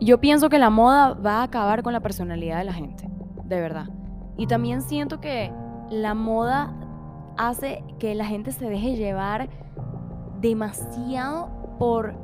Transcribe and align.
Yo 0.00 0.18
pienso 0.18 0.48
que 0.48 0.58
la 0.58 0.70
moda 0.70 1.12
va 1.12 1.40
a 1.40 1.42
acabar 1.42 1.82
con 1.82 1.92
la 1.92 2.00
personalidad 2.00 2.56
de 2.56 2.64
la 2.64 2.72
gente, 2.72 3.06
de 3.44 3.60
verdad. 3.60 3.90
Y 4.38 4.46
también 4.46 4.80
siento 4.80 5.20
que 5.20 5.52
la 5.90 6.14
moda 6.14 6.72
hace 7.36 7.84
que 7.98 8.14
la 8.14 8.24
gente 8.24 8.50
se 8.52 8.66
deje 8.66 8.96
llevar 8.96 9.50
demasiado 10.40 11.50
por 11.78 12.14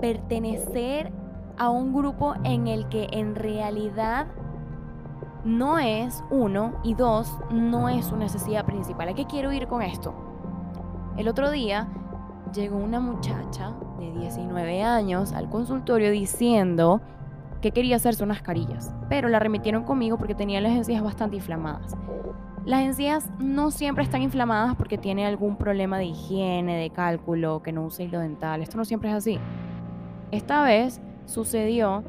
pertenecer 0.00 1.12
a 1.56 1.70
un 1.70 1.92
grupo 1.92 2.34
en 2.44 2.68
el 2.68 2.88
que 2.88 3.08
en 3.10 3.34
realidad 3.34 4.28
no 5.44 5.78
es 5.78 6.22
uno 6.30 6.74
y 6.84 6.94
dos, 6.94 7.36
no 7.50 7.88
es 7.88 8.06
su 8.06 8.16
necesidad 8.16 8.64
principal. 8.64 9.08
¿A 9.08 9.14
qué 9.14 9.24
quiero 9.26 9.52
ir 9.52 9.66
con 9.66 9.82
esto? 9.82 10.14
El 11.16 11.26
otro 11.26 11.50
día 11.50 11.88
llegó 12.52 12.76
una 12.76 13.00
muchacha 13.00 13.72
de 13.98 14.12
19 14.12 14.82
años 14.82 15.32
al 15.32 15.48
consultorio 15.48 16.10
diciendo 16.10 17.00
que 17.60 17.72
quería 17.72 17.96
hacerse 17.96 18.22
unas 18.24 18.42
carillas, 18.42 18.94
pero 19.08 19.28
la 19.28 19.38
remitieron 19.38 19.84
conmigo 19.84 20.16
porque 20.16 20.34
tenía 20.34 20.60
las 20.60 20.72
encías 20.72 21.02
bastante 21.02 21.36
inflamadas. 21.36 21.96
Las 22.64 22.82
encías 22.82 23.28
no 23.38 23.70
siempre 23.70 24.04
están 24.04 24.22
inflamadas 24.22 24.76
porque 24.76 24.98
tiene 24.98 25.26
algún 25.26 25.56
problema 25.56 25.98
de 25.98 26.04
higiene, 26.06 26.76
de 26.76 26.90
cálculo, 26.90 27.62
que 27.62 27.72
no 27.72 27.84
usa 27.84 28.04
hilo 28.04 28.20
dental. 28.20 28.62
Esto 28.62 28.76
no 28.76 28.84
siempre 28.84 29.08
es 29.10 29.16
así. 29.16 29.38
Esta 30.30 30.62
vez 30.62 31.00
sucedió 31.24 32.04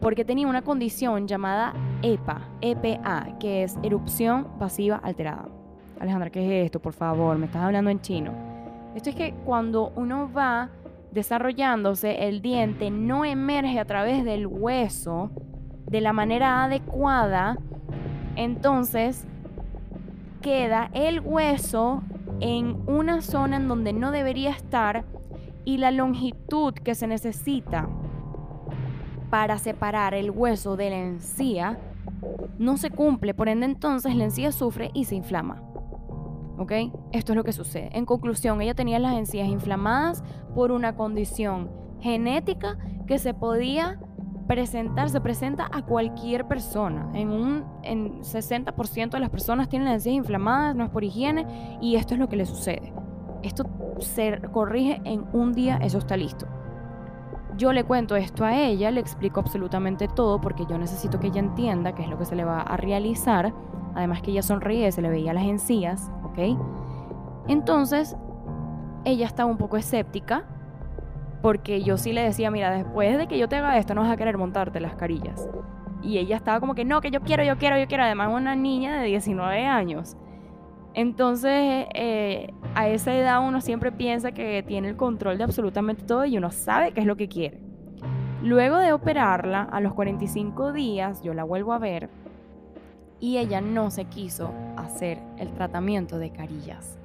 porque 0.00 0.24
tenía 0.24 0.46
una 0.46 0.62
condición 0.62 1.28
llamada 1.28 1.74
EPA, 2.02 2.48
EPA, 2.60 3.38
que 3.38 3.62
es 3.64 3.76
erupción 3.82 4.46
pasiva 4.58 4.96
alterada. 4.96 5.48
Alejandra, 6.00 6.30
¿qué 6.30 6.60
es 6.60 6.66
esto? 6.66 6.80
Por 6.80 6.92
favor, 6.92 7.36
me 7.36 7.46
estás 7.46 7.62
hablando 7.62 7.90
en 7.90 8.00
chino. 8.00 8.47
Esto 8.98 9.10
es 9.10 9.14
que 9.14 9.32
cuando 9.44 9.92
uno 9.94 10.28
va 10.36 10.70
desarrollándose, 11.12 12.26
el 12.26 12.42
diente 12.42 12.90
no 12.90 13.24
emerge 13.24 13.78
a 13.78 13.84
través 13.84 14.24
del 14.24 14.48
hueso 14.48 15.30
de 15.86 16.00
la 16.00 16.12
manera 16.12 16.64
adecuada, 16.64 17.58
entonces 18.34 19.24
queda 20.42 20.90
el 20.94 21.20
hueso 21.20 22.02
en 22.40 22.76
una 22.88 23.22
zona 23.22 23.58
en 23.58 23.68
donde 23.68 23.92
no 23.92 24.10
debería 24.10 24.50
estar 24.50 25.04
y 25.64 25.76
la 25.76 25.92
longitud 25.92 26.74
que 26.74 26.96
se 26.96 27.06
necesita 27.06 27.88
para 29.30 29.58
separar 29.58 30.12
el 30.12 30.32
hueso 30.32 30.76
de 30.76 30.90
la 30.90 30.98
encía 30.98 31.78
no 32.58 32.76
se 32.76 32.90
cumple, 32.90 33.32
por 33.32 33.48
ende 33.48 33.66
entonces 33.66 34.16
la 34.16 34.24
encía 34.24 34.50
sufre 34.50 34.90
y 34.92 35.04
se 35.04 35.14
inflama. 35.14 35.62
¿Ok? 36.58 36.72
Esto 37.12 37.32
es 37.32 37.36
lo 37.36 37.44
que 37.44 37.52
sucede. 37.52 37.90
En 37.92 38.04
conclusión, 38.04 38.60
ella 38.60 38.74
tenía 38.74 38.98
las 38.98 39.16
encías 39.16 39.48
inflamadas 39.48 40.24
por 40.54 40.72
una 40.72 40.96
condición 40.96 41.70
genética 42.00 42.78
que 43.06 43.18
se 43.18 43.32
podía 43.32 43.98
presentar, 44.48 45.10
se 45.10 45.20
presenta 45.20 45.68
a 45.70 45.82
cualquier 45.82 46.48
persona. 46.48 47.10
En 47.14 47.30
un 47.30 47.64
en 47.82 48.22
60% 48.22 49.10
de 49.10 49.20
las 49.20 49.30
personas 49.30 49.68
tienen 49.68 49.86
las 49.86 49.96
encías 49.96 50.16
inflamadas, 50.16 50.74
no 50.74 50.84
es 50.84 50.90
por 50.90 51.04
higiene, 51.04 51.78
y 51.80 51.96
esto 51.96 52.14
es 52.14 52.20
lo 52.20 52.28
que 52.28 52.36
le 52.36 52.46
sucede. 52.46 52.92
Esto 53.42 53.64
se 53.98 54.40
corrige 54.52 55.00
en 55.04 55.26
un 55.32 55.52
día, 55.52 55.76
eso 55.76 55.98
está 55.98 56.16
listo. 56.16 56.46
Yo 57.56 57.72
le 57.72 57.84
cuento 57.84 58.16
esto 58.16 58.44
a 58.44 58.56
ella, 58.56 58.90
le 58.90 59.00
explico 59.00 59.40
absolutamente 59.40 60.08
todo 60.08 60.40
porque 60.40 60.64
yo 60.66 60.78
necesito 60.78 61.20
que 61.20 61.26
ella 61.26 61.40
entienda 61.40 61.94
qué 61.94 62.02
es 62.02 62.08
lo 62.08 62.18
que 62.18 62.24
se 62.24 62.36
le 62.36 62.44
va 62.44 62.60
a 62.60 62.76
realizar. 62.76 63.52
Además 63.94 64.22
que 64.22 64.30
ella 64.30 64.42
sonríe, 64.42 64.92
se 64.92 65.02
le 65.02 65.10
veía 65.10 65.32
las 65.32 65.44
encías, 65.44 66.10
Entonces, 67.48 68.16
ella 69.04 69.26
estaba 69.26 69.50
un 69.50 69.56
poco 69.56 69.76
escéptica 69.76 70.44
porque 71.42 71.82
yo 71.82 71.96
sí 71.96 72.12
le 72.12 72.22
decía, 72.22 72.50
mira, 72.50 72.70
después 72.70 73.16
de 73.16 73.28
que 73.28 73.38
yo 73.38 73.48
te 73.48 73.56
haga 73.56 73.78
esto, 73.78 73.94
no 73.94 74.02
vas 74.02 74.10
a 74.10 74.16
querer 74.16 74.38
montarte 74.38 74.80
las 74.80 74.96
carillas. 74.96 75.48
Y 76.02 76.18
ella 76.18 76.36
estaba 76.36 76.60
como 76.60 76.74
que, 76.74 76.84
no, 76.84 77.00
que 77.00 77.10
yo 77.10 77.20
quiero, 77.20 77.42
yo 77.42 77.56
quiero, 77.58 77.78
yo 77.78 77.86
quiero. 77.86 78.04
Además, 78.04 78.30
una 78.32 78.54
niña 78.54 79.00
de 79.00 79.06
19 79.06 79.66
años. 79.66 80.16
Entonces, 80.94 81.86
eh, 81.94 82.52
a 82.74 82.88
esa 82.88 83.14
edad 83.14 83.46
uno 83.46 83.60
siempre 83.60 83.92
piensa 83.92 84.32
que 84.32 84.64
tiene 84.66 84.88
el 84.88 84.96
control 84.96 85.38
de 85.38 85.44
absolutamente 85.44 86.04
todo 86.04 86.24
y 86.24 86.36
uno 86.36 86.50
sabe 86.50 86.92
qué 86.92 87.00
es 87.00 87.06
lo 87.06 87.16
que 87.16 87.28
quiere. 87.28 87.60
Luego 88.42 88.78
de 88.78 88.92
operarla, 88.92 89.62
a 89.62 89.80
los 89.80 89.94
45 89.94 90.72
días, 90.72 91.22
yo 91.22 91.34
la 91.34 91.44
vuelvo 91.44 91.72
a 91.72 91.78
ver 91.78 92.08
y 93.20 93.38
ella 93.38 93.60
no 93.60 93.90
se 93.90 94.04
quiso 94.04 94.52
hacer 94.76 95.18
el 95.38 95.52
tratamiento 95.52 96.18
de 96.18 96.30
carillas 96.30 96.98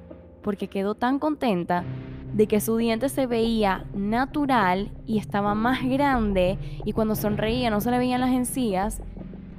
porque 0.44 0.68
quedó 0.68 0.94
tan 0.94 1.18
contenta 1.18 1.82
de 2.34 2.46
que 2.46 2.60
su 2.60 2.76
diente 2.76 3.08
se 3.08 3.26
veía 3.26 3.86
natural 3.94 4.92
y 5.06 5.18
estaba 5.18 5.54
más 5.54 5.82
grande 5.82 6.58
y 6.84 6.92
cuando 6.92 7.16
sonreía 7.16 7.70
no 7.70 7.80
se 7.80 7.90
le 7.90 7.98
veían 7.98 8.20
las 8.20 8.30
encías 8.30 9.00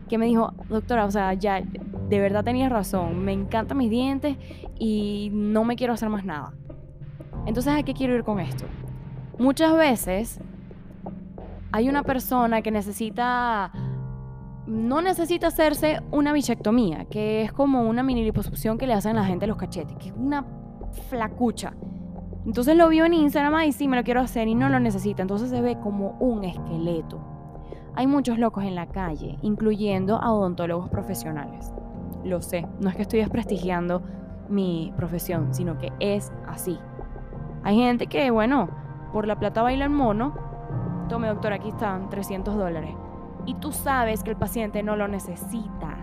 que 0.08 0.20
me 0.20 0.28
dijo, 0.28 0.54
doctora, 0.70 1.06
o 1.06 1.12
sea, 1.12 1.34
ya 1.34 1.62
de 1.62 2.20
verdad 2.20 2.44
tenías 2.44 2.72
razón, 2.72 3.26
me 3.26 3.34
encantan 3.34 3.80
mis 3.80 3.90
dientes 3.90 4.38
y 4.78 5.32
no 5.34 5.64
me 5.64 5.76
quiero 5.76 5.94
hacer 5.94 6.10
más 6.10 6.24
nada. 6.24 6.54
Entonces, 7.48 7.74
¿a 7.74 7.82
qué 7.82 7.96
quiero 7.96 8.16
ir 8.16 8.24
con 8.24 8.40
esto? 8.40 8.66
Muchas 9.40 9.76
veces 9.76 10.40
hay 11.72 11.90
una 11.90 12.04
persona 12.04 12.62
que 12.62 12.70
necesita, 12.70 13.72
no 14.68 15.02
necesita 15.02 15.48
hacerse 15.48 16.02
una 16.12 16.34
bichectomía, 16.34 17.06
que 17.06 17.44
es 17.44 17.54
como 17.54 17.84
una 17.84 18.04
mini 18.04 18.24
liposucción 18.24 18.78
que 18.78 18.88
le 18.88 18.94
hacen 18.94 19.18
a 19.18 19.22
la 19.22 19.28
gente 19.28 19.48
los 19.48 19.58
cachetes, 19.58 19.96
que 19.98 20.10
es 20.10 20.16
una 20.16 20.46
flacucha. 21.10 21.74
Entonces 22.46 22.76
lo 22.76 22.90
vio 22.90 23.06
en 23.06 23.14
Instagram 23.14 23.64
y 23.64 23.72
sí, 23.72 23.88
me 23.88 23.98
lo 23.98 24.04
quiero 24.04 24.22
hacer 24.22 24.48
y 24.48 24.56
no 24.56 24.70
lo 24.70 24.80
necesita. 24.80 25.22
Entonces 25.22 25.50
se 25.50 25.62
ve 25.62 25.78
como 25.80 26.18
un 26.20 26.44
esqueleto. 26.44 27.20
Hay 27.96 28.08
muchos 28.08 28.38
locos 28.38 28.64
en 28.64 28.76
la 28.76 28.88
calle, 28.88 29.38
incluyendo 29.42 30.18
a 30.18 30.32
odontólogos 30.34 30.90
profesionales 30.90 31.74
lo 32.26 32.42
sé. 32.42 32.68
No 32.82 32.90
es 32.90 32.96
que 32.96 33.04
estoy 33.04 33.20
desprestigiando 33.20 34.02
mi 34.50 34.94
profesión, 34.98 35.54
sino 35.54 35.78
que 35.78 35.94
es 36.00 36.34
así. 36.48 36.78
Hay 37.64 37.78
gente 37.78 38.08
que, 38.08 38.32
bueno, 38.32 38.70
por 39.14 39.28
la 39.28 39.40
plata 39.40 39.62
baila 39.62 39.86
el 39.86 39.92
mono. 39.92 40.34
Tome, 41.08 41.28
doctor, 41.28 41.54
aquí 41.54 41.70
están 41.70 42.10
300 42.10 42.56
dólares. 42.56 42.96
Y 43.46 43.56
tú 43.56 43.72
sabes 43.72 44.24
que 44.24 44.32
el 44.32 44.38
paciente 44.38 44.82
no 44.82 44.96
lo 44.96 45.08
necesita, 45.08 45.98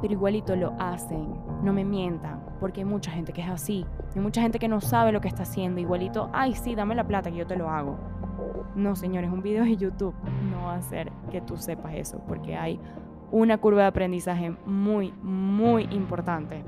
pero 0.00 0.14
igualito 0.14 0.56
lo 0.56 0.74
hacen. 0.78 1.34
No 1.62 1.72
me 1.72 1.84
mientan, 1.84 2.40
porque 2.58 2.80
hay 2.80 2.86
mucha 2.86 3.10
gente 3.10 3.32
que 3.32 3.42
es 3.42 3.50
así. 3.50 3.84
Hay 4.14 4.22
mucha 4.22 4.40
gente 4.40 4.58
que 4.58 4.68
no 4.68 4.80
sabe 4.80 5.12
lo 5.12 5.20
que 5.20 5.28
está 5.28 5.42
haciendo. 5.42 5.80
Igualito, 5.80 6.30
ay, 6.32 6.54
sí, 6.54 6.74
dame 6.74 6.94
la 6.94 7.06
plata 7.06 7.30
que 7.30 7.36
yo 7.36 7.46
te 7.46 7.56
lo 7.56 7.68
hago. 7.68 7.98
No, 8.74 8.96
señores, 8.96 9.30
un 9.30 9.42
video 9.42 9.64
de 9.64 9.76
YouTube 9.76 10.14
no 10.50 10.64
va 10.64 10.74
a 10.74 10.78
hacer 10.78 11.12
que 11.30 11.40
tú 11.40 11.56
sepas 11.56 11.94
eso, 11.94 12.22
porque 12.26 12.56
hay 12.56 12.80
una 13.30 13.58
curva 13.58 13.82
de 13.82 13.88
aprendizaje 13.88 14.56
muy, 14.64 15.12
muy 15.22 15.84
importante 15.90 16.64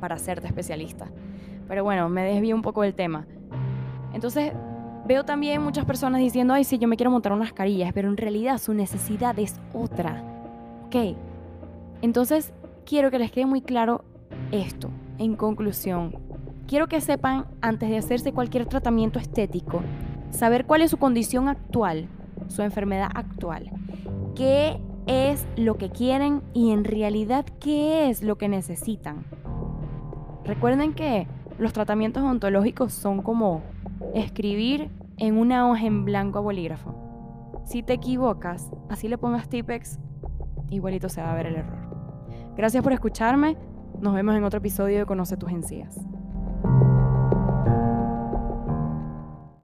para 0.00 0.14
hacerte 0.14 0.46
especialista. 0.46 1.06
Pero 1.68 1.84
bueno, 1.84 2.08
me 2.08 2.22
desvío 2.22 2.56
un 2.56 2.62
poco 2.62 2.82
del 2.82 2.94
tema. 2.94 3.26
Entonces, 4.12 4.52
veo 5.08 5.24
también 5.24 5.62
muchas 5.62 5.86
personas 5.86 6.20
diciendo, 6.20 6.52
ay, 6.52 6.64
sí, 6.64 6.78
yo 6.78 6.86
me 6.86 6.96
quiero 6.96 7.10
montar 7.10 7.32
unas 7.32 7.54
carillas, 7.54 7.92
pero 7.94 8.10
en 8.10 8.18
realidad 8.18 8.58
su 8.58 8.74
necesidad 8.74 9.36
es 9.38 9.58
otra. 9.72 10.22
¿Ok? 10.86 11.16
Entonces, 12.02 12.52
quiero 12.84 13.10
que 13.10 13.18
les 13.18 13.32
quede 13.32 13.46
muy 13.46 13.62
claro 13.62 14.04
esto. 14.52 14.90
En 15.16 15.34
conclusión, 15.34 16.14
quiero 16.66 16.88
que 16.88 17.00
sepan, 17.00 17.46
antes 17.62 17.88
de 17.88 17.96
hacerse 17.96 18.32
cualquier 18.32 18.66
tratamiento 18.66 19.18
estético, 19.18 19.80
saber 20.30 20.66
cuál 20.66 20.82
es 20.82 20.90
su 20.90 20.98
condición 20.98 21.48
actual, 21.48 22.06
su 22.48 22.60
enfermedad 22.60 23.08
actual, 23.14 23.70
qué 24.36 24.78
es 25.06 25.46
lo 25.56 25.78
que 25.78 25.88
quieren 25.88 26.42
y 26.52 26.70
en 26.70 26.84
realidad 26.84 27.46
qué 27.60 28.10
es 28.10 28.22
lo 28.22 28.36
que 28.36 28.48
necesitan. 28.48 29.24
Recuerden 30.44 30.92
que 30.92 31.26
los 31.58 31.72
tratamientos 31.72 32.22
ontológicos 32.22 32.92
son 32.92 33.22
como 33.22 33.62
escribir 34.14 34.90
en 35.16 35.36
una 35.36 35.68
hoja 35.68 35.86
en 35.86 36.04
blanco 36.04 36.38
a 36.38 36.42
bolígrafo. 36.42 36.94
Si 37.64 37.82
te 37.82 37.92
equivocas, 37.92 38.70
así 38.88 39.08
le 39.08 39.18
pongas 39.18 39.48
Tipex, 39.48 39.98
igualito 40.70 41.08
se 41.08 41.20
va 41.20 41.32
a 41.32 41.34
ver 41.34 41.46
el 41.46 41.56
error. 41.56 41.78
Gracias 42.56 42.82
por 42.82 42.92
escucharme. 42.92 43.56
Nos 44.00 44.14
vemos 44.14 44.34
en 44.34 44.44
otro 44.44 44.58
episodio 44.58 44.98
de 44.98 45.06
Conoce 45.06 45.36
tus 45.36 45.50
encías. 45.50 45.98